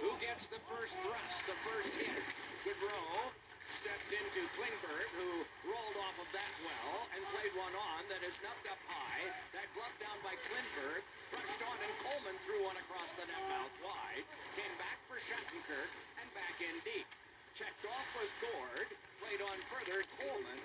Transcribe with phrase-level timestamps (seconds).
[0.00, 2.24] Who gets the first thrust, the first hit?
[2.64, 3.32] Goodrow
[3.80, 5.28] stepped into Klingberg, who
[5.68, 9.24] rolled off of that well and played one on that is snuffed up high.
[9.56, 11.00] That glove down by Klingberg,
[11.32, 14.24] brushed on, and Coleman threw one across the net mouth wide.
[14.56, 15.90] Came back for Shattenkirk
[16.20, 17.08] and back in deep.
[17.56, 20.60] Checked off was Gourde, played on further, Coleman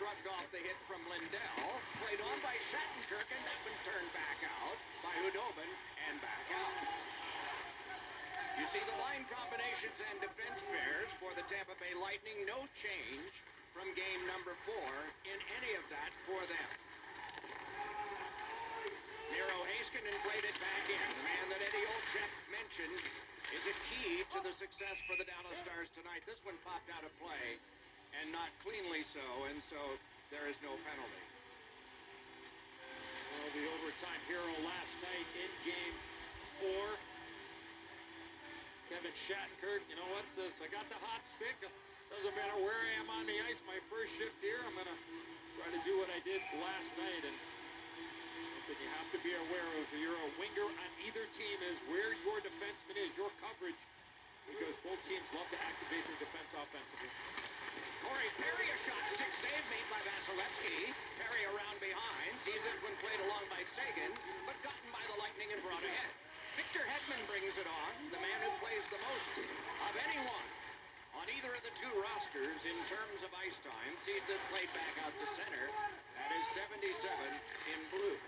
[0.00, 4.40] shrugged off the hit from Lindell, played on by Shattenkirk, and that one turned back
[4.48, 5.70] out by Khudobin
[6.08, 7.19] and back out.
[8.60, 13.32] You see the line combinations and defense pairs for the Tampa Bay Lightning, no change
[13.72, 14.92] from game number four
[15.24, 16.68] in any of that for them.
[19.32, 21.06] Miro Heiskanen played it back in.
[21.08, 23.00] The man that Eddie Olczyk mentioned
[23.48, 26.20] is a key to the success for the Dallas Stars tonight.
[26.28, 27.56] This one popped out of play,
[28.20, 29.80] and not cleanly so, and so
[30.28, 31.26] there is no penalty.
[33.40, 35.96] Well, the overtime hero last night in game
[36.60, 37.00] four
[38.90, 41.54] Kevin Shattenkirk, you know what, says, I got the hot stick.
[41.62, 44.98] Doesn't matter where I am on the ice, my first shift here, I'm going to
[45.54, 47.22] try to do what I did last night.
[47.22, 47.36] And
[48.66, 51.78] something you have to be aware of if you're a winger on either team is
[51.86, 53.78] where your defenseman is, your coverage,
[54.50, 57.14] because both teams love to activate their defense offensively.
[58.02, 60.90] Corey Perry, a shot stick save made by Vasilevskiy.
[61.14, 64.10] Perry around behind, sees it when played along by Seguin,
[64.50, 66.10] but gotten by the Lightning and brought ahead.
[66.60, 69.32] Victor Hedman brings it on, the man who plays the most
[69.80, 70.48] of anyone
[71.16, 73.96] on either of the two rosters in terms of ice time.
[74.04, 75.72] Sees this played back out to center.
[76.20, 76.44] That is
[76.84, 78.20] 77 in blue.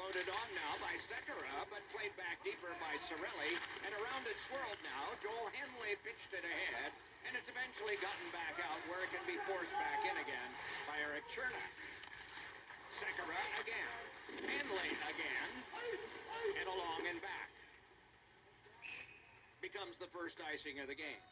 [0.00, 3.52] Floated on now by Sekera, but played back deeper by Cirelli.
[3.84, 5.12] And around it swirled now.
[5.20, 6.88] Joel Hanley pitched it ahead,
[7.28, 10.50] and it's eventually gotten back out where it can be forced back in again
[10.88, 11.72] by Erik Cernak.
[12.96, 14.11] Sekera again.
[14.40, 15.50] Hanley again
[16.58, 17.48] and along and back.
[19.60, 21.22] Becomes the first icing of the game.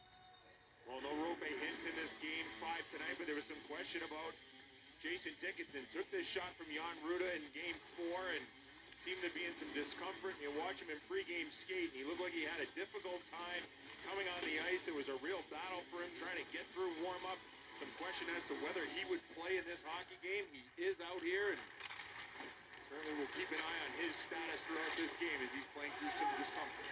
[0.89, 4.33] Well, no Roope Hintz in this game five tonight, but there was some question about
[5.05, 5.85] Jason Dickinson.
[5.93, 8.43] Took this shot from Jan Rutta in game four and
[9.05, 10.37] seemed to be in some discomfort.
[10.41, 13.63] You watch him in pregame skate, and he looked like he had a difficult time
[14.05, 14.81] coming on the ice.
[14.85, 17.37] It was a real battle for him trying to get through warm-up.
[17.81, 20.45] Some question as to whether he would play in this hockey game.
[20.53, 21.61] He is out here, and
[22.91, 26.31] We'll keep an eye on his status throughout this game as he's playing through some
[26.35, 26.91] discomfort.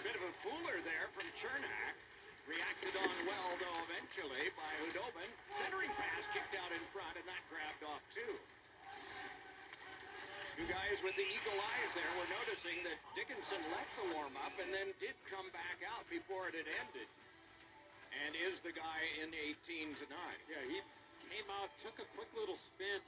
[0.00, 1.94] Bit of a fooler there from Cernak.
[2.48, 5.28] Reacted on well, though, eventually by Khudobin.
[5.60, 8.34] Centering pass kicked out in front, and that grabbed off, too.
[10.56, 14.72] You guys with the eagle eyes there were noticing that Dickinson left the warm-up and
[14.72, 17.08] then did come back out before it had ended.
[18.24, 20.40] And is the guy in 18 tonight.
[20.48, 20.80] Yeah, he
[21.28, 23.04] came out, took a quick little spin,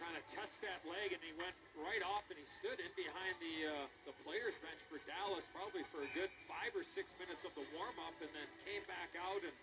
[0.00, 3.34] kind of test that leg, and he went right off, and he stood in behind
[3.40, 3.74] the uh,
[4.08, 7.64] the players' bench for Dallas, probably for a good five or six minutes of the
[7.76, 9.56] warm-up, and then came back out, and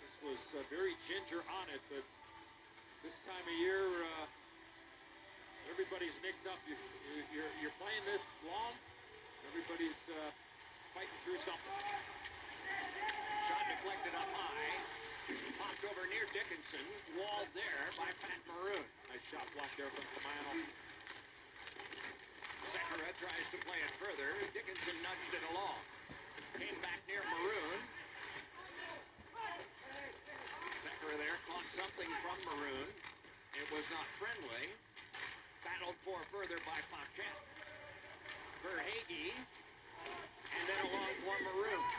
[0.00, 2.04] this was uh, very ginger on it, but
[3.06, 4.26] this time of year, uh,
[5.70, 6.58] everybody's nicked up.
[6.66, 8.74] You, you, you're, you're playing this long,
[9.46, 10.30] everybody's uh,
[10.96, 11.76] fighting through something.
[13.46, 14.76] Shot deflected up high.
[15.60, 16.84] Popped over near Dickinson.
[17.20, 18.87] Walled there by Pat Maroon.
[19.28, 20.64] Shot block there from Comeau.
[22.72, 24.32] Sekera tries to play it further.
[24.56, 25.84] Dickinson nudged it along.
[26.56, 27.76] Came back near Maroon.
[30.80, 32.88] Sekera there caught something from Maroon.
[33.52, 34.72] It was not friendly.
[35.60, 37.44] Battled for further by Paquette.
[38.64, 39.36] Verhaeghe.
[40.56, 41.97] And then along for Maroon.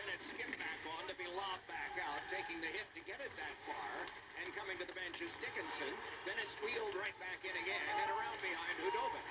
[0.00, 3.20] Then it skipped back on to be lobbed back out, taking the hit to get
[3.20, 4.08] it that far.
[4.40, 5.92] And coming to the bench is Dickinson.
[6.24, 9.26] Then it's wheeled right back in again and around behind Khudobin.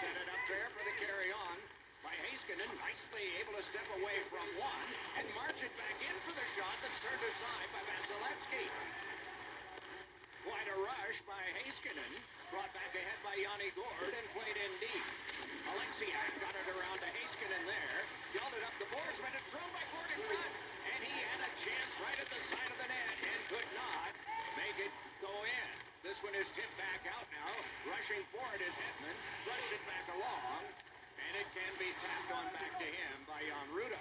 [0.00, 1.56] Set it up there for the carry on
[2.00, 2.72] by Heiskanen.
[2.80, 4.88] Nicely able to step away from one
[5.20, 8.68] and march it back in for the shot that's turned aside by Vasilevskiy.
[10.48, 12.12] Quite a rush by Heiskanen.
[12.48, 15.06] Brought back ahead by Yanni Gourde and played in deep.
[15.70, 18.00] Oleksiak got it around to Heiskanen there.
[18.34, 20.54] Yelled it up the boards, but it's thrown by Gourde in front.
[20.90, 24.10] And he had a chance right at the side of the net and could not
[24.58, 24.90] make it
[25.22, 25.68] go in.
[26.30, 27.52] Is tipped back out now.
[27.90, 29.18] Rushing forward is Hedman.
[29.42, 30.62] Brushed it back along.
[31.18, 33.98] And it can be tapped on back to him by Jan Rutta.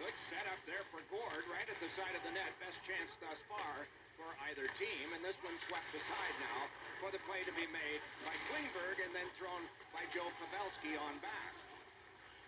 [0.00, 2.56] Good setup there for Gourde right at the side of the net.
[2.56, 3.84] Best chance thus far
[4.16, 5.12] for either team.
[5.12, 6.72] And this one swept aside now
[7.04, 11.20] for the play to be made by Klingberg and then thrown by Joe Pavelski on
[11.20, 11.52] back.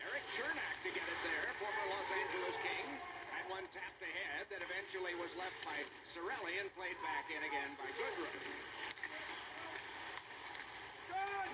[0.00, 2.88] Erik Cernak to get it there, former Los Angeles King.
[3.52, 5.76] One tapped ahead that eventually was left by
[6.16, 8.32] Cirelli and played back in again by Goodrow.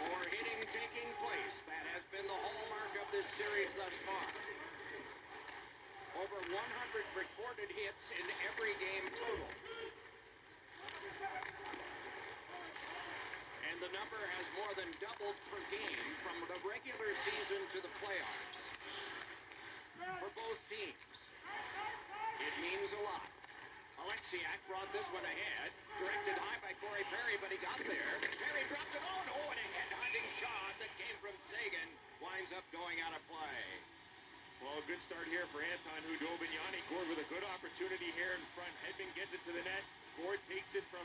[0.07, 1.57] More hitting taking place.
[1.67, 4.27] That has been the hallmark of this series thus far.
[6.23, 6.55] Over 100
[7.19, 9.51] recorded hits in every game total.
[13.67, 17.93] And the number has more than doubled per game from the regular season to the
[17.99, 18.63] playoffs.
[20.23, 21.20] For both teams.
[22.41, 23.29] It means a lot.
[24.01, 25.69] Alexiak brought this one ahead.
[26.01, 28.13] Directed high by Corey Perry, but he got there.
[28.25, 29.25] Perry dropped it on.
[29.29, 31.91] Oh, and a head-hunting shot that came from Seguin
[32.25, 33.61] winds up going out of play.
[34.65, 36.49] Well, a good start here for Anton Khudobin.
[36.49, 38.73] Yanni Gourde with a good opportunity here in front.
[38.89, 39.85] Hedman gets it to the net.
[40.21, 41.05] Gourde takes it from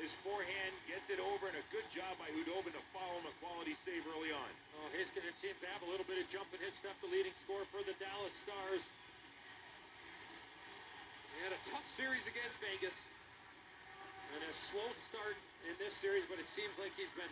[0.00, 3.34] his forehand, gets it over, and a good job by Khudobin to follow him a
[3.44, 4.52] quality save early on.
[4.80, 7.36] Oh, Heiskanen seems to have a little bit of jump in his step, the leading
[7.44, 8.84] score for the Dallas Stars.
[11.34, 12.94] He had a tough series against Vegas.
[14.34, 15.34] And a slow start
[15.66, 17.30] in this series, but it seems like he's been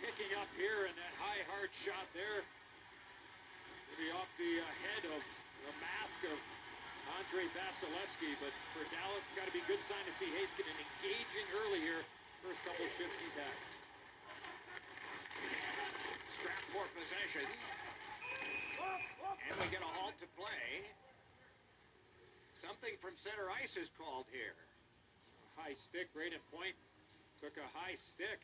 [0.00, 2.40] picking up here, and that high, hard shot there.
[3.92, 6.36] Maybe off the uh, head of the mask of
[7.20, 10.76] Andrei Vasilevskiy, but for Dallas, it's got to be a good sign to see Heiskanen
[10.80, 12.00] engaging early here.
[12.44, 13.56] First couple shifts he's had.
[16.40, 17.48] Scrap for possession.
[19.48, 20.88] And we get a halt to play.
[22.64, 24.56] Something from center ice is called here.
[25.60, 26.72] High stick, Brayden Point
[27.36, 28.40] took a high stick.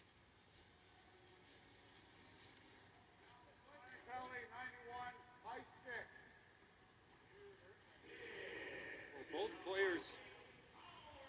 [9.17, 10.05] Well, both players,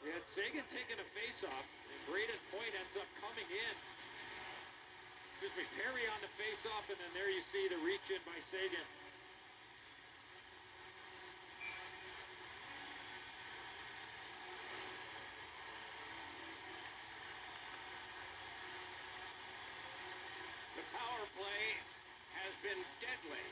[0.04, 3.76] we had Seguin taking a face-off, and Brayden Point ends up coming in.
[5.40, 8.84] Excuse me, Perry on the face-off, and then there you see the reach-in by Seguin.
[20.96, 21.64] Power play
[22.36, 23.46] has been deadly.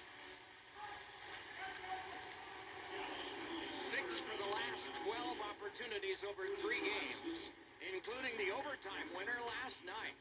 [3.92, 7.52] Six for the last 12 opportunities over three games,
[7.84, 10.18] including the overtime winner last night.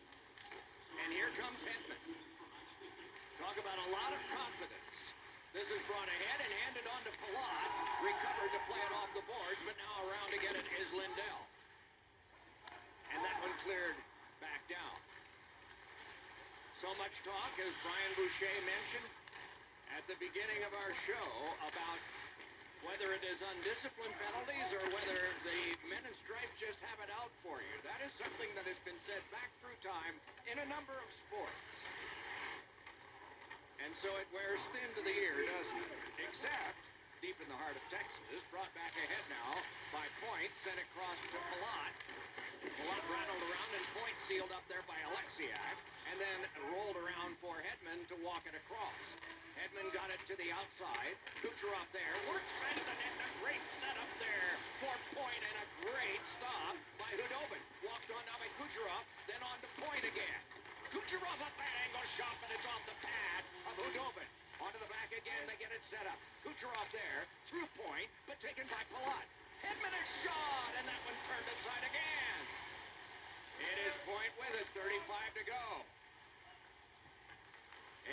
[1.04, 2.02] And here comes Hedman.
[3.38, 4.94] Talk about a lot of confidence.
[5.54, 7.70] This is brought ahead and handed on to Palat.
[8.02, 11.42] Recovered to play it off the boards, but now around to get it is Lindell.
[13.14, 13.96] And that one cleared
[14.42, 14.97] back down.
[16.78, 19.10] So much talk, as Brian Boucher mentioned
[19.98, 21.28] at the beginning of our show,
[21.66, 21.98] about
[22.86, 25.60] whether it is undisciplined penalties or whether the
[25.90, 27.74] men in stripes just have it out for you.
[27.82, 30.14] That is something that has been said back through time
[30.46, 31.66] in a number of sports.
[33.82, 36.30] And so it wears thin to the ear, doesn't it?
[36.30, 36.78] Except,
[37.18, 39.58] deep in the heart of Texas, brought back ahead now
[39.90, 41.94] by Point, sent across to Palat.
[42.78, 45.76] Palat rattled around and Point sealed up there by Alexiak,
[46.10, 46.38] and then
[46.70, 49.02] rolled around for Hedman to walk it across.
[49.58, 51.18] Hedman got it to the outside.
[51.42, 56.22] Kucherov there, works into the net, a great setup there for Point, and a great
[56.38, 57.62] stop by Khudobin.
[57.82, 60.40] Walked on now by Kucherov, then on to Point again.
[60.94, 64.47] Kucherov up that angle shot, but it's off the pad of Khudobin.
[64.58, 66.18] Onto the back again, they get it set up.
[66.42, 69.26] Kucherov there, through Point, but taken by Palat.
[69.62, 72.38] Hedman a shot, and that one turned aside again.
[73.62, 75.64] It is Point with it, 35 to go.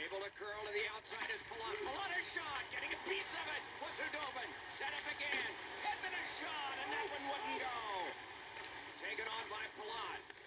[0.05, 1.81] Able to curl to the outside is Palat.
[1.81, 3.62] Palat a shot, getting a piece of it.
[3.81, 4.50] Was Khudobin.
[4.77, 5.50] Set up again.
[5.81, 7.77] Hedman a shot, and that one wouldn't go.
[9.01, 10.44] Taken on by Palat.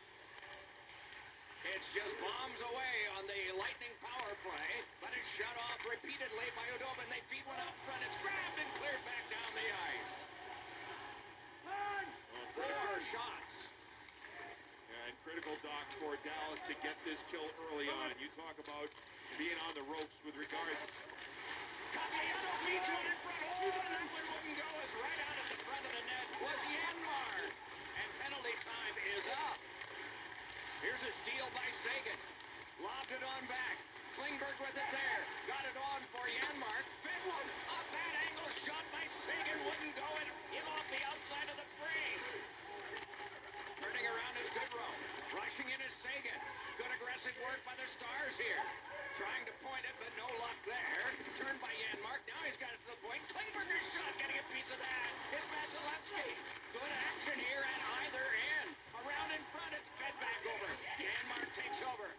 [1.69, 4.71] It's just bombs away on the Lightning power play,
[5.05, 7.07] but it's shut off repeatedly by Khudobin.
[7.13, 8.01] They feed one out front.
[8.09, 10.13] It's grabbed and cleared back down the ice.
[12.57, 13.55] Four shots.
[14.89, 18.17] And critical, Doc, for Dallas to get this kill early on.
[18.19, 18.89] You talk about
[19.37, 20.83] being on the ropes with regards.
[21.95, 23.45] Cogliano feeds one in front.
[23.45, 24.69] Oh, and that one wouldn't go.
[24.83, 26.27] It's right out at the front of the net.
[26.43, 27.53] Was Janmark.
[27.53, 29.68] And penalty time is up.
[30.83, 32.21] Here's a steal by Seguin.
[32.79, 33.77] Lobbed it on back.
[34.19, 35.23] Klingberg with it there.
[35.47, 36.85] Got it on for Janmark.
[37.07, 37.49] Big one.
[37.71, 39.59] A bad angle shot by Seguin.
[39.63, 40.07] Wouldn't go.
[40.07, 42.23] And him off the outside of the frame.
[43.79, 44.91] Turning around is Goodrow.
[45.39, 46.39] Rushing in is Seguin.
[46.83, 48.63] Good aggressive work by the Stars here.
[49.23, 51.15] Trying to point it, but no luck there.
[51.39, 52.23] Turned by Janmark.
[52.27, 53.23] Now he's got it to the point.
[53.31, 54.15] Klingberger's shot.
[54.19, 55.11] Getting a piece of that.
[55.31, 56.31] It's Vasilevskiy.
[56.75, 58.27] Good action here at either
[58.63, 58.71] end.
[58.99, 59.79] Around in front.
[59.79, 60.71] It's fed back over.
[60.99, 62.11] Janmark takes over.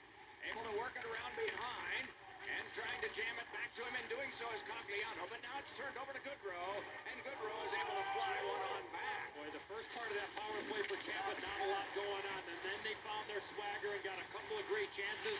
[0.89, 2.05] Able to work it around behind.
[2.49, 3.93] And trying to jam it back to him.
[3.93, 5.29] In doing so is Cogliano.
[5.29, 6.81] But now it's turned over to Goodrow.
[7.05, 9.37] And Goodrow is able to fly one on back.
[9.37, 12.41] Boy, the first part of that power play for Tampa, not a lot going on.
[12.41, 15.37] And then they found their swagger and got a couple of great chances.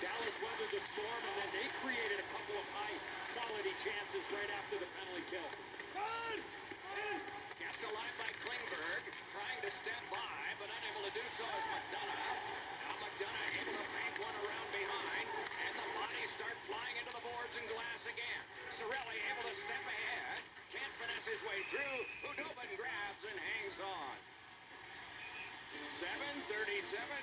[0.00, 4.80] Dallas weathered the storm, and then they created a couple of high-quality chances right after
[4.80, 5.50] the penalty kill.
[5.92, 6.40] Good!
[7.60, 9.02] Kept alive by Klingberg,
[9.36, 12.25] trying to step by, but unable to do so as McDonagh.
[17.56, 18.44] And glass again.
[18.76, 20.40] Cirelli able to step ahead,
[20.76, 21.98] can't finesse his way through.
[22.20, 24.14] Khudobin grabs and hangs on.
[26.52, 26.52] 7.37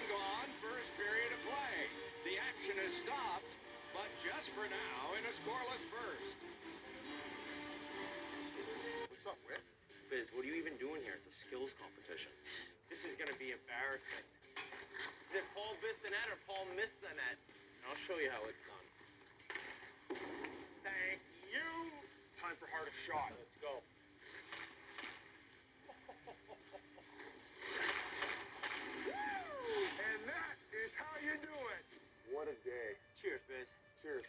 [0.09, 1.77] gone, first period of play.
[2.25, 3.45] The action is stopped,
[3.93, 6.37] but just for now in a scoreless first.
[9.13, 9.61] What's up, Whit?
[10.09, 12.33] Biz, what are you even doing here at the skills competition?
[12.89, 14.25] This is gonna be embarrassing.
[15.29, 17.37] Is it Paul Bissonnette or Paul Mistonette?
[17.85, 18.81] I'll show you how it's done.
[20.83, 21.69] Thank you.
[22.43, 23.31] Time for hardest shot.
[23.31, 23.79] Let's go.
[29.95, 31.83] And that is how you do it.
[32.35, 32.99] What a day.
[33.23, 33.63] Cheers, Biz.
[34.03, 34.27] Cheers,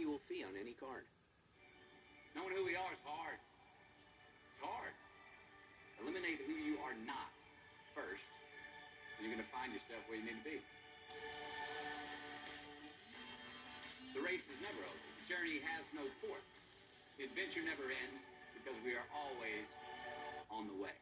[0.00, 1.04] annual fee on any card.
[2.32, 3.36] Knowing who we are is hard.
[3.36, 4.96] It's hard.
[6.00, 7.28] Eliminate who you are not
[7.92, 8.24] first,
[9.20, 10.56] and you're going to find yourself where you need to be.
[14.16, 15.04] The race is never over.
[15.20, 16.40] The journey has no port.
[17.20, 18.24] The adventure never ends
[18.56, 19.68] because we are always
[20.48, 20.96] on the way.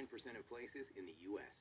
[0.00, 1.56] Of places in the U.S.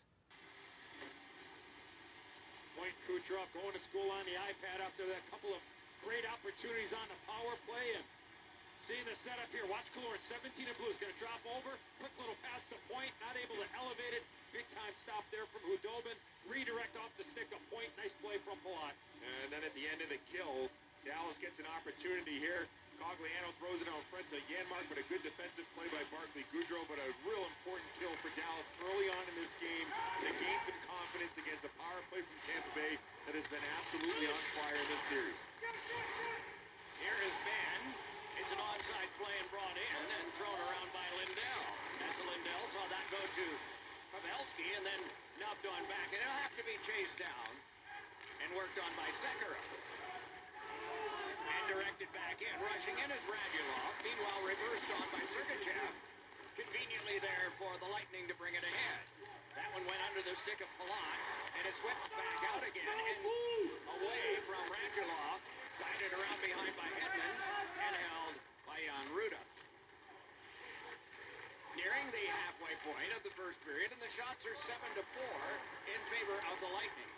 [2.79, 5.59] Point Kucherov going to school on the iPad after a couple of
[6.07, 8.05] great opportunities on the power play and
[8.87, 9.67] seeing the setup here.
[9.67, 11.75] Watch Killorn, 17 and blue is going to drop over.
[11.99, 14.23] Quick little pass to point, not able to elevate it.
[14.55, 16.15] Big time stop there from Khudobin.
[16.47, 17.91] Redirect off the stick of point.
[17.99, 18.95] Nice play from Palat.
[19.19, 20.71] And then at the end of the kill,
[21.03, 22.71] Dallas gets an opportunity here.
[22.99, 26.83] Cogliano throws it out front to Janmark, but a good defensive play by Barclay Goodrow,
[26.91, 29.87] but a real important kill for Dallas early on in this game
[30.19, 34.27] to gain some confidence against a power play from Tampa Bay that has been absolutely
[34.27, 35.39] on fire in this series.
[36.99, 37.81] Here is Benn.
[38.35, 41.65] It's an onside play and brought in and thrown around by Lindell.
[42.03, 43.45] That's Lindell saw that go to
[44.11, 45.01] Pavelski and then
[45.39, 46.11] nubbed on back.
[46.11, 47.51] And it'll have to be chased down
[48.43, 49.88] and worked on by Sekera.
[51.49, 52.53] And directed back in.
[52.61, 53.91] Rushing in is Radulov.
[54.05, 55.93] Meanwhile, reversed on by Sergachev.
[56.53, 59.01] Conveniently there for the Lightning to bring it ahead.
[59.57, 61.19] That one went under the stick of Palat,
[61.57, 63.19] and it's whipped back out again and
[63.97, 65.41] away from Radulov.
[65.79, 67.35] Guided around behind by Hedman
[67.79, 68.35] and held
[68.67, 69.41] by Jan Rutta.
[71.79, 75.23] Nearing the halfway point of the first period, and the shots are 7 to 4
[75.87, 77.11] in favor of the Lightning.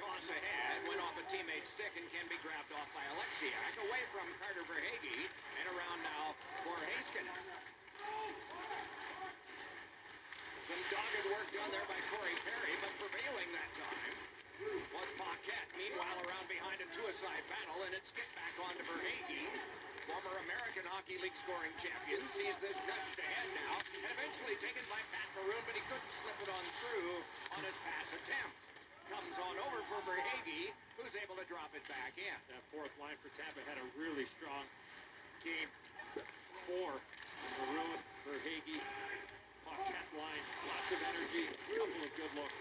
[0.00, 0.57] Toss ahead,
[0.88, 3.76] went off a teammate's stick and can be grabbed off by Oleksiak.
[3.84, 5.28] Away from Carter Verhaeghe,
[5.60, 6.32] and around now
[6.64, 7.44] for Heiskanen.
[10.64, 14.16] Some dogged work done there by Corey Perry, but prevailing that time
[14.96, 15.68] was Paquette.
[15.76, 19.44] Meanwhile, around behind a suicide battle, and it's skipped back on to Verhaeghe.
[20.08, 25.04] Former American Hockey League scoring champion sees this nudged ahead now, and eventually taken by
[25.12, 27.12] Pat Maroon, but he couldn't slip it on through
[27.52, 28.67] on his pass attempt.
[29.08, 30.68] Comes on over for Verhaeghe,
[31.00, 32.36] who's able to drop it back in.
[32.52, 34.68] That fourth line for Tampa had a really strong
[35.40, 35.72] game.
[36.68, 36.92] Four.
[37.56, 37.96] Maroon,
[38.28, 38.76] Verhaeghe,
[39.64, 40.44] Paquette line.
[40.68, 41.48] Lots of energy.
[41.72, 42.60] Couple of good looks.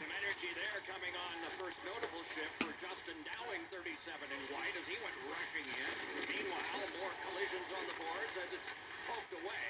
[0.00, 4.72] Some energy there coming on the first notable shift for Justin Dowling, 37 and white,
[4.72, 5.92] as he went rushing in.
[6.32, 8.70] Meanwhile, more collisions on the boards as it's
[9.04, 9.68] poked away.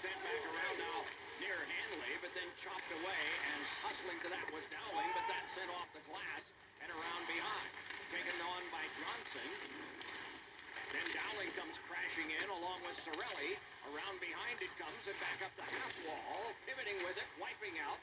[0.00, 4.62] Sent back around now near Hanley, but then chopped away, and hustling to that was
[4.70, 6.42] Dowling, but that sent off the glass
[6.78, 7.70] and around behind.
[8.14, 9.48] Taken on by Johnson.
[10.94, 13.58] Then Dowling comes crashing in along with Cirelli.
[13.90, 17.98] Around behind it comes and back up the half wall, pivoting with it, wiping out,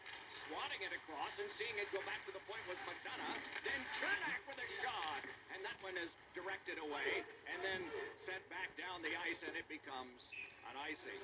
[0.49, 3.39] swatting it across, and seeing it go back to the point with McDonagh.
[3.63, 5.23] Then Cernak with a shot,
[5.55, 7.23] and that one is directed away,
[7.55, 7.87] and then
[8.27, 10.19] sent back down the ice, and it becomes
[10.67, 11.23] an icing.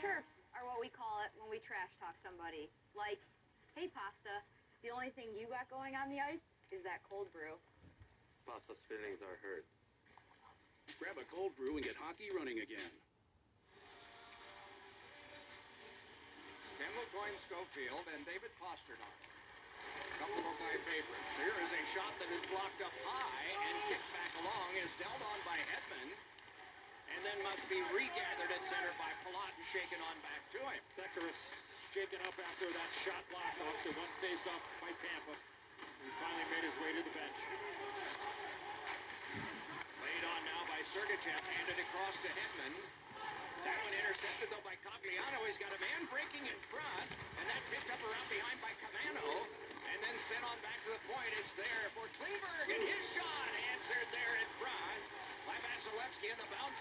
[0.00, 2.68] Chirps are what we call it when we trash talk somebody.
[2.92, 3.20] Like,
[3.72, 4.44] hey, pasta,
[4.84, 7.56] The only thing you got going on the ice is that cold brew.
[8.44, 9.64] Pasta's feelings are hurt.
[11.00, 12.92] Grab a cold brew and get hockey running again.
[16.76, 19.16] Kendall Coyne Schofield and David Pastrnak.
[20.20, 21.32] Couple of my favorites.
[21.40, 25.20] Here is a shot that is blocked up high and kicked back along is dealt
[25.24, 26.08] on by Hedman.
[27.14, 30.82] And then must be regathered at center by Palat and shaken on back to him.
[30.98, 31.38] Zacharias
[31.94, 35.34] shaken up after that shot block off to one face off by Tampa.
[36.02, 37.38] He finally made his way to the bench.
[40.04, 42.74] Laid on now by Sergachev, handed across to Hedman.
[43.64, 45.42] That one intercepted though by Cogliano.
[45.48, 47.08] He's got a man breaking in front,
[47.40, 49.26] and that picked up around behind by Cavano,
[49.90, 51.32] and then sent on back to the point.
[51.34, 52.75] It's there for Klingberg,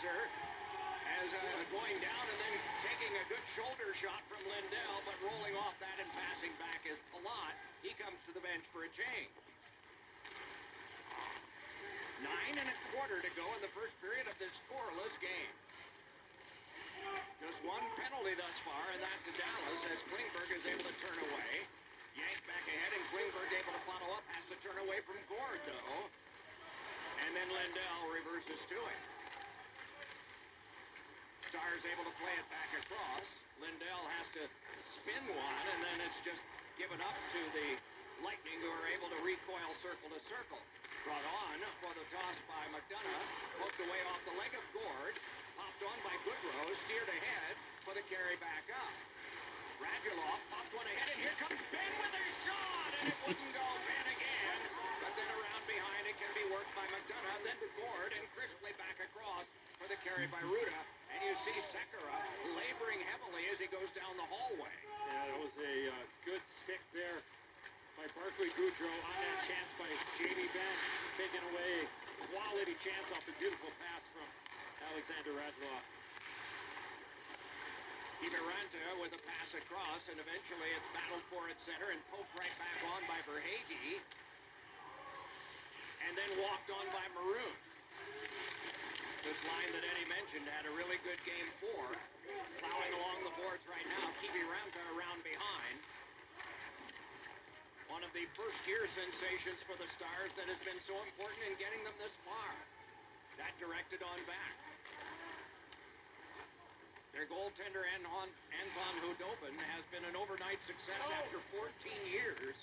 [0.06, 5.58] As uh, going down and then taking a good shoulder shot from Lindell, but rolling
[5.58, 7.58] off that and passing back is Palat.
[7.82, 9.34] He comes to the bench for a change.
[12.22, 15.54] Nine and a quarter to go in the first period of this scoreless game.
[17.42, 21.18] Just one penalty thus far, and that to Dallas as Klingberg is able to turn
[21.18, 21.66] away.
[22.14, 24.24] Yanked back ahead, and Klingberg able to follow up.
[24.38, 26.06] Has to turn away from Gourde, though.
[27.26, 29.15] And then Lindell reverses to him.
[31.56, 33.24] Stars able to play it back across.
[33.64, 34.44] Lindell has to
[35.00, 36.44] spin one, and then it's just
[36.76, 37.80] given up to the
[38.28, 40.60] Lightning, who are able to recoil circle to circle.
[41.08, 43.28] Brought on for the toss by McDonagh.
[43.56, 45.16] Poked away off the leg of Gourde.
[45.56, 46.76] Popped on by Goodrow.
[46.92, 47.56] Steered ahead
[47.88, 48.92] for the carry back up.
[49.80, 53.64] Radulov popped one ahead, and here comes Benn with a shot, and it wouldn't go.
[53.64, 54.60] Benn again.
[55.08, 58.76] But then around behind it can be worked by McDonagh, then to Gourde, and crisply
[58.76, 59.48] back across
[59.80, 60.84] for the carry by Rutta.
[61.16, 62.20] And you see Sekera
[62.60, 64.76] laboring heavily as he goes down the hallway.
[65.08, 67.24] Yeah, that was a uh, good stick there
[67.96, 69.88] by Barclay Goodrow on that chance by
[70.20, 70.44] J.D.
[70.52, 70.78] Benn,
[71.16, 71.88] taking away
[72.36, 74.28] quality chance off the beautiful pass from
[74.92, 75.84] Alexander Radulov.
[78.20, 82.56] Kiviranta with a pass across, and eventually it's battled for at center and poked right
[82.60, 84.04] back on by Verhaeghe.
[86.04, 87.56] And then walked on by Maroon.
[89.26, 91.90] This line that Eddie mentioned had a really good game four.
[92.62, 94.14] Plowing along the boards right now.
[94.22, 95.82] Kiviranta around behind.
[97.90, 101.58] One of the first year sensations for the Stars that has been so important in
[101.58, 102.54] getting them this far.
[103.42, 104.54] That directed on back.
[107.18, 111.18] Their goaltender Anton, Anton Khudobin has been an overnight success oh.
[111.18, 111.66] after 14
[112.14, 112.54] years,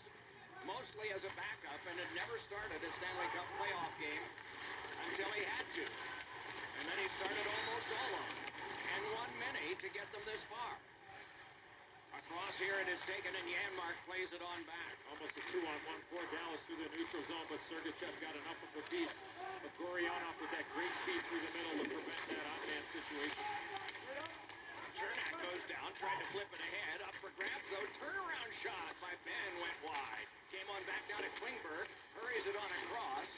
[0.62, 4.24] mostly as a backup, and had never started a Stanley Cup playoff game
[5.10, 6.11] until he had to.
[6.82, 8.42] And then he started almost all of them,
[8.90, 10.74] and won many to get them this far.
[12.10, 14.94] Across here it is taken, and Janmark plays it on back.
[15.14, 18.84] Almost a two-on-one for Dallas through the neutral zone, but Sergachev got enough of a
[18.90, 19.14] piece.
[19.62, 23.46] But Gurianov with that great speed through the middle to prevent that on-man situation.
[24.98, 26.98] Cernak goes down, tried to flip it ahead.
[27.06, 27.86] Up for grabs, though.
[28.02, 30.26] Turnaround shot by Benn went wide.
[30.50, 31.86] Came on back down to Klingberg.
[32.18, 33.30] Hurries it on across.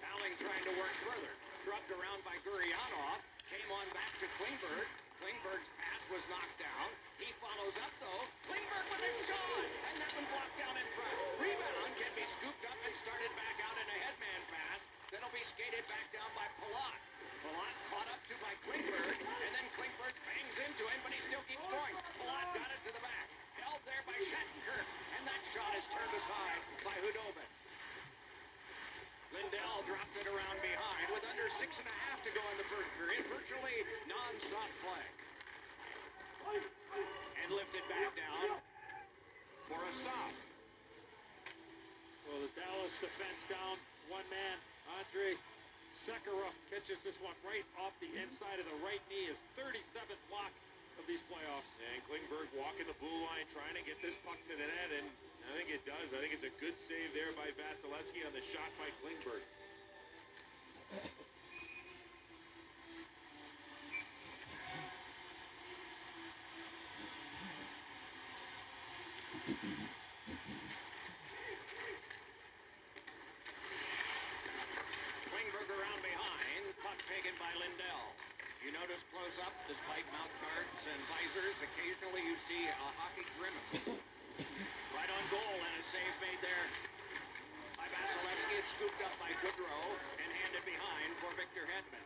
[0.00, 1.41] Dowling trying to work further.
[1.62, 3.22] Drugged around by Gurianov.
[3.46, 4.86] Came on back to Klingberg.
[5.22, 6.90] Klingberg's pass was knocked down.
[7.22, 8.26] He follows up, though.
[8.50, 9.62] Klingberg with a shot!
[9.62, 11.16] And that one blocked down in front.
[11.38, 14.80] Rebound can be scooped up and started back out in a headman pass.
[15.14, 16.98] Then will be skated back down by Palat.
[17.46, 21.46] Palat caught up to by Klingberg, and then Klingberg bangs into him, but he still
[21.46, 21.94] keeps going.
[22.18, 23.26] Palat got it to the back.
[23.62, 27.50] Held there by Shattenkirk, and that shot is turned aside by Khudobin.
[29.32, 30.91] Lindell dropped it around behind
[31.42, 33.26] under six and a half to go in the first period.
[33.26, 33.74] Virtually
[34.06, 35.06] non-stop play.
[37.42, 38.62] And lifted back down
[39.66, 40.30] for a stop.
[42.30, 43.74] Well, the Dallas defense down
[44.06, 44.54] one man.
[44.86, 45.34] Andre
[46.06, 49.26] Sekera catches this one right off the inside of the right knee.
[49.26, 50.54] His 37th block
[50.94, 51.66] of these playoffs.
[51.82, 55.10] And Klingberg walking the blue line, trying to get this puck to the net, and
[55.50, 56.06] I think it does.
[56.14, 59.42] I think it's a good save there by Vasilevskiy on the shot by Klingberg.
[75.32, 76.62] Klingberg around behind.
[76.84, 78.04] Puck taken by Lindell.
[78.60, 83.94] You notice close up, despite mouth guards and visors, occasionally you see a hockey grimace.
[84.98, 86.66] right on goal, and a save made there
[87.78, 88.58] by Vasilevskiy.
[88.58, 89.86] It's scooped up by Goodrow
[90.18, 92.02] and handed behind for Victor Hedman.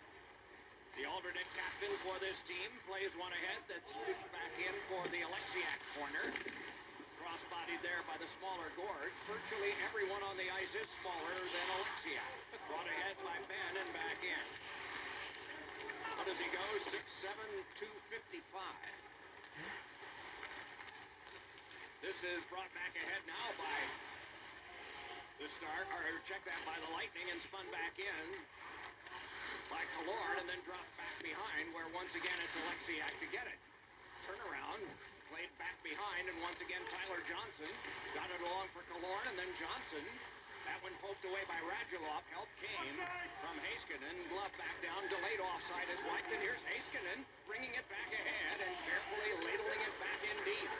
[1.00, 5.24] The alternate captain for this team plays one ahead that's scooped back in for the
[5.24, 6.28] Oleksiak corner.
[7.24, 9.16] cross-bodied there by the smaller Gourde.
[9.24, 12.60] Virtually everyone on the ice is smaller than Oleksiak.
[12.68, 14.44] Brought ahead by Benn and back in.
[16.26, 16.66] Does he go?
[16.90, 16.98] 6'7",
[17.78, 18.42] 255.
[22.02, 23.78] This is brought back ahead now by
[25.38, 28.26] the star, or check that by the Lightning and spun back in
[29.70, 33.60] by Killorn and then dropped back behind where once again it's Oleksiak to get it.
[34.26, 34.82] Turnaround,
[35.30, 37.70] played back behind and once again Tyler Johnson
[38.18, 40.02] got it along for Killorn and then Johnson.
[40.66, 42.26] That one poked away by Radulov.
[42.34, 42.98] Help came
[43.38, 44.16] from Heiskanen.
[44.34, 45.06] Glove back down.
[45.06, 46.26] Delayed offside is wiped.
[46.26, 50.70] And here's Heiskanen bringing it back ahead and carefully ladling it back in deep.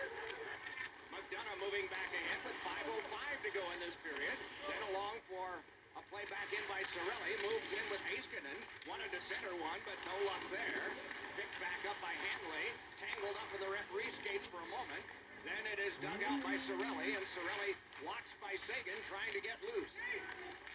[1.14, 4.34] McDonagh moving back ahead with 5.05 to go in this period.
[4.66, 5.62] Then along for
[5.94, 7.32] a play back in by Cirelli.
[7.46, 8.58] Moves in with Heiskanen.
[8.90, 10.90] Wanted to center one, but no luck there.
[11.38, 12.74] Picked back up by Hanley.
[12.98, 15.06] Tangled up in the referee skates for a moment.
[15.46, 19.62] Then it is dug out by Cirelli, and Cirelli watched by Seguin trying to get
[19.62, 19.94] loose.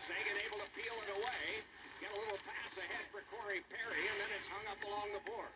[0.08, 1.44] Seguin able to peel it away.
[2.00, 5.20] Get a little pass ahead for Corey Perry, and then it's hung up along the
[5.28, 5.52] board.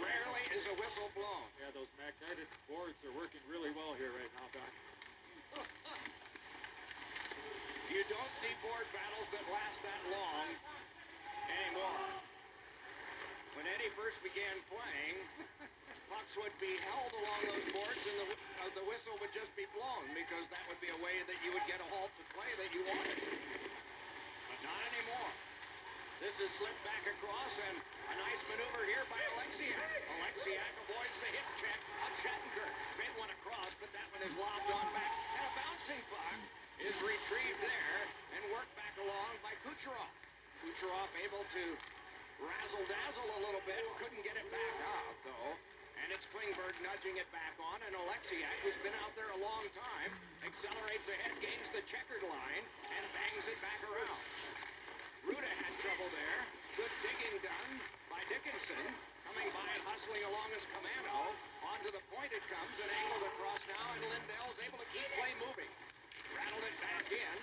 [0.00, 1.44] Rarely is a whistle blown.
[1.60, 4.72] Yeah, those magnetic boards are working really well here right now, Doc.
[7.92, 10.48] You don't see board battles that last that long
[11.44, 12.08] anymore.
[13.52, 15.20] When Eddie first began playing,
[16.08, 19.68] pucks would be held along those boards and the, uh, the whistle would just be
[19.76, 22.48] blown because that would be a way that you would get a halt to play
[22.64, 23.20] that you wanted.
[23.20, 25.32] But not anymore.
[26.24, 30.00] This is slipped back across and a nice maneuver here by Oleksiak.
[30.16, 32.72] Oleksiak avoids the hip check of Shattenkirk.
[32.96, 35.12] Fed one across, but that one is lobbed on back.
[35.36, 37.98] And a bouncing puck is retrieved there
[38.38, 40.12] and worked back along by Kucherov.
[40.64, 41.64] Kucherov able to
[42.40, 45.52] razzle dazzle a little bit, couldn't get it back up though.
[46.02, 49.62] And it's Klingberg nudging it back on, and Oleksiak, who's been out there a long
[49.70, 50.10] time,
[50.42, 54.22] accelerates ahead, gains the checkered line, and bangs it back around.
[55.22, 56.40] Rutta had trouble there.
[56.74, 57.70] Good digging done
[58.10, 58.82] by Dickinson.
[59.30, 61.22] Coming by and hustling along as Comeau.
[61.62, 65.32] Onto the point it comes and angled across now, and Lindell's able to keep play
[65.38, 65.70] moving.
[66.32, 67.36] Rattled it back in.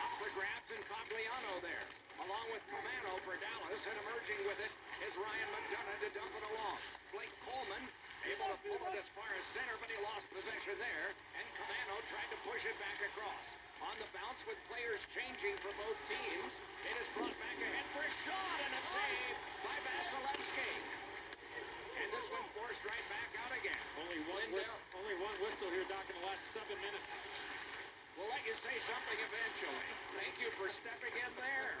[0.00, 1.86] Up for grabs and Cogliano there.
[2.24, 4.72] Along with Comeau for Dallas, and emerging with it
[5.04, 6.78] is Ryan McDonagh to dump it along.
[7.12, 7.84] Blake Coleman
[8.24, 12.00] able to pull it as far as center, but he lost possession there, and Comeau
[12.08, 13.44] tried to push it back across.
[13.84, 16.52] On the bounce with players changing for both teams,
[16.88, 20.76] it is brought back ahead for a shot and a save by Vasilevskiy.
[22.00, 23.84] And this one forced right back out again.
[24.00, 27.33] Only one, whistle, only one whistle here, Doc, in the last seven minutes.
[28.14, 29.88] We'll let you say something eventually.
[30.14, 31.74] Thank you for stepping in there.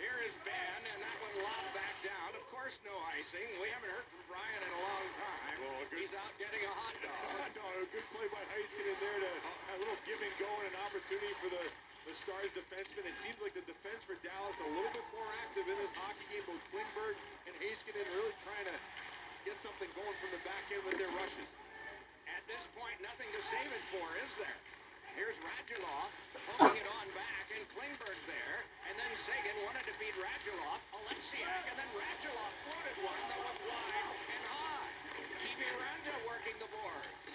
[0.00, 2.30] Here is Benn, and that one lobbed back down.
[2.38, 3.48] Of course, no icing.
[3.58, 5.56] We haven't heard from Brian in a long time.
[5.58, 7.50] Well, He's out getting a hot dog.
[7.58, 9.30] no, a good play by Heiskanen there to
[9.68, 11.64] have a little give and go and an opportunity for the,
[12.06, 13.10] the Stars defenseman.
[13.10, 16.26] It seems like the defense for Dallas a little bit more active in this hockey
[16.30, 16.46] game.
[16.46, 17.18] Both Klingberg
[17.50, 18.76] and Heiskanen really trying to
[19.44, 21.48] get something going from the back end with their rushes.
[22.30, 24.58] At this point, nothing to save it for, is there?
[25.18, 26.14] Here's Radulov
[26.46, 28.62] poking it on back, and Klingberg there.
[28.86, 33.58] And then Seguin wanted to beat Radulov, Oleksiak, and then Radulov floated one that was
[33.66, 34.86] wide and high.
[35.42, 37.34] Kiviranta working the boards.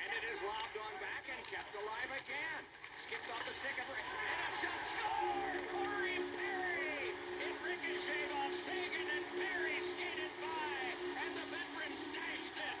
[0.00, 2.62] And it is lobbed on back and kept alive again.
[3.04, 4.00] Skipped off the stick of Rick.
[4.00, 5.54] And a shot score!
[5.76, 7.04] Corey Perry!
[7.36, 10.72] It ricocheted off Sagan, and Perry skated by.
[11.20, 12.76] And the veteran stashed it.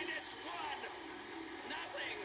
[0.00, 0.80] And it's one
[1.68, 2.18] nothing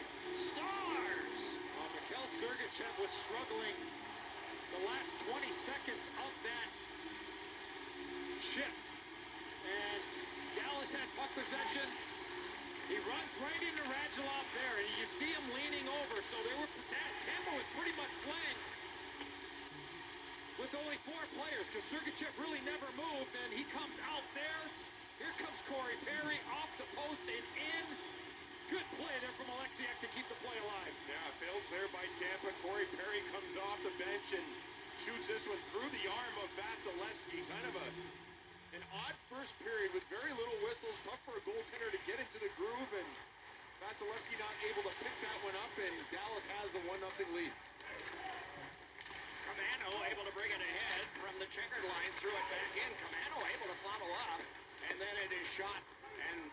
[0.54, 1.40] Stars.
[1.78, 3.76] Uh, Mikhail Sergachev was struggling
[4.76, 6.68] the last 20 seconds of that
[8.52, 8.84] shift.
[9.64, 10.00] And
[10.60, 11.88] Dallas had puck possession.
[12.92, 16.16] He runs right into Radulov there, and you see him leaning over.
[16.20, 18.58] So they were that Tampa was pretty much playing
[20.60, 24.62] with only four players because Sergachev really never moved, and he comes out there.
[25.16, 28.07] Here comes Corey Perry off the post and in.
[28.68, 30.92] Good play there from Oleksiak to keep the play alive.
[31.08, 32.52] Yeah, failed clear by Tampa.
[32.60, 34.44] Corey Perry comes off the bench and
[35.08, 37.48] shoots this one through the arm of Vasilevskiy.
[37.48, 37.86] Kind of a
[38.76, 40.92] an odd first period with very little whistles.
[41.08, 43.08] Tough for a goaltender to get into the groove, and
[43.80, 47.54] Vasilevskiy not able to pick that one up, and Dallas has the one nothing lead.
[49.48, 52.90] Comeau able to bring it ahead from the checkered line, threw it back in.
[53.00, 54.44] Comeau able to follow up,
[54.92, 55.80] and then it is shot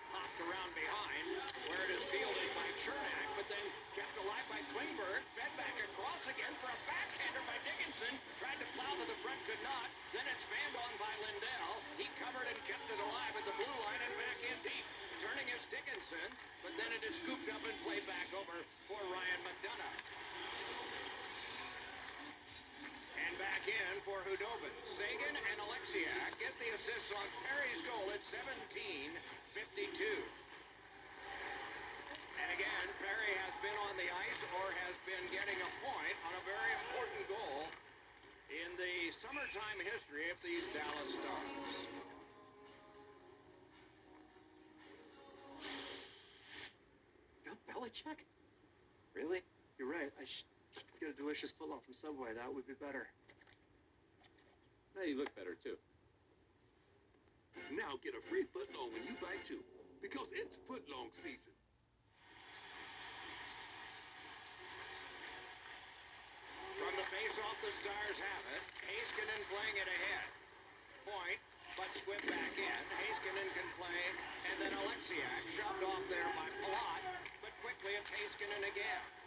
[0.09, 1.25] popped around behind,
[1.69, 6.21] where it is fielded by Cernak, but then kept alive by Klingberg, fed back across
[6.25, 10.25] again for a backhander by Dickinson, tried to plow to the front, could not, then
[10.25, 14.01] it's fanned on by Lindell, he covered and kept it alive at the blue line
[14.01, 14.85] and back in deep,
[15.21, 16.29] turning is Dickinson,
[16.65, 18.57] but then it is scooped up and played back over
[18.89, 20.01] for Ryan McDonagh.
[23.15, 24.75] And back in for Khudobin.
[24.99, 29.44] Seguin and Oleksiak get the assists on Perry's goal at 17.
[29.55, 30.03] 17-52.
[32.43, 36.35] And again, Perry has been on the ice or has been getting a point on
[36.35, 37.63] a very important goal
[38.51, 41.71] in the summertime history of these Dallas Stars.
[47.47, 48.19] Bill Belichick?
[49.15, 49.39] Really?
[49.79, 50.11] You're right.
[50.19, 52.35] I should get a delicious footlong from Subway.
[52.35, 53.07] That would be better.
[54.99, 55.79] Now you look better too.
[57.73, 59.63] Now get a free footlong when you buy two,
[59.97, 61.53] because it's footlong season.
[66.77, 68.63] From the face-off, the Stars have it.
[68.85, 70.27] Heiskanen playing it ahead.
[71.09, 71.41] Point,
[71.73, 72.81] but squib back in.
[73.01, 74.03] Heiskanen can play,
[74.53, 77.01] and then Oleksiak shoved off there by Palat,
[77.41, 79.24] but quickly it's Heiskanen again.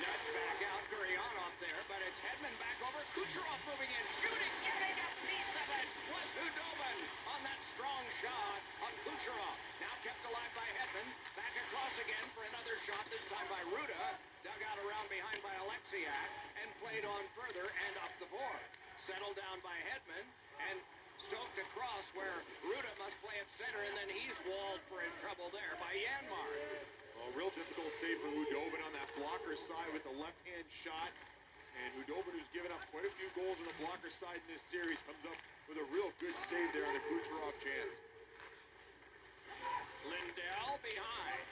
[0.00, 3.04] Nuts back out, Gurianov there, but it's Hedman back over.
[3.12, 8.60] Kucherov moving in, shooting, getting a piece of it was Khudobin on that strong shot
[8.80, 9.56] on Kucherov.
[9.84, 11.04] Now kept alive by Hedman,
[11.36, 14.04] back across again for another shot, this time by Rutta.
[14.40, 16.30] Dug out around behind by Oleksiak
[16.64, 18.64] and played on further and up the board.
[19.04, 20.24] Settled down by Hedman
[20.64, 20.80] and
[21.28, 25.52] stoked across where Rutta must play at center, and then he's walled for his trouble
[25.52, 26.79] there by Janmark.
[27.30, 31.14] A real difficult save for Khudobin on that blocker side with the left-hand shot.
[31.78, 34.64] And Khudobin, who's given up quite a few goals on the blocker side in this
[34.74, 35.38] series, comes up
[35.70, 37.94] with a real good save there on the Kucherov chance.
[40.10, 41.46] Lindell behind.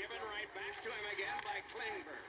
[0.00, 2.28] Given right back to him again by Klingberg.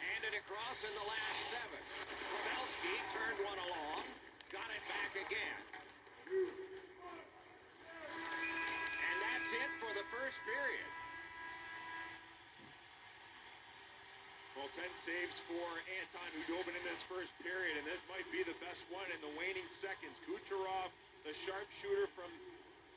[0.00, 1.82] Handed across in the last seven.
[2.24, 4.00] Pavelski turned one along.
[4.48, 5.60] Got it back again.
[8.96, 10.88] And that's it for the first period.
[14.58, 15.66] Well, 10 saves for
[16.02, 19.30] Anton Khudobin in this first period, and this might be the best one in the
[19.38, 20.18] waning seconds.
[20.26, 20.90] Kucherov,
[21.22, 22.26] the sharpshooter from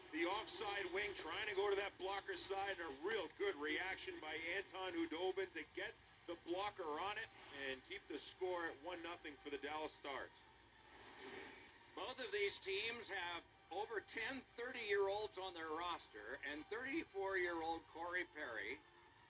[0.10, 4.18] the offside wing, trying to go to that blocker side, and a real good reaction
[4.26, 5.94] by Anton Khudobin to get
[6.26, 7.30] the blocker on it
[7.70, 9.14] and keep the score at 1 0
[9.46, 10.34] for the Dallas Stars.
[11.94, 18.82] Both of these teams have over 10 30-year-olds on their roster, and 34-year-old Corey Perry,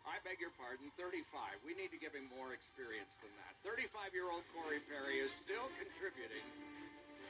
[0.06, 1.22] I beg your pardon, 35.
[1.62, 3.54] We need to give him more experience than that.
[3.62, 6.46] 35-year-old Corey Perry is still contributing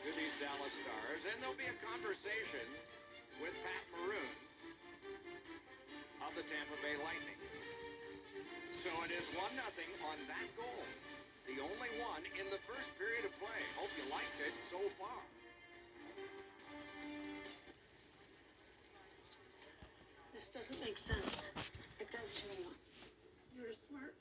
[0.02, 2.68] to these Dallas Stars, and there'll be a conversation
[3.44, 4.36] with Pat Maroon
[6.24, 7.40] of the Tampa Bay Lightning.
[8.82, 10.86] So it is 1 nothing on that goal.
[11.46, 13.62] The only one in the first period of play.
[13.78, 15.22] Hope you liked it so far.
[20.42, 21.44] This doesn't make sense.
[22.00, 22.66] It does to me.
[23.56, 24.21] You're a smart.